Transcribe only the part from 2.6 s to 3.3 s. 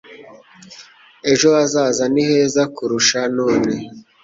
kurusha